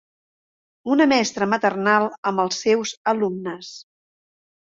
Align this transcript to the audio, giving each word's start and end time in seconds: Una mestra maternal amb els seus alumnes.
Una 0.93 1.05
mestra 1.09 1.47
maternal 1.51 2.07
amb 2.31 2.43
els 2.45 2.61
seus 2.67 2.93
alumnes. 3.13 3.69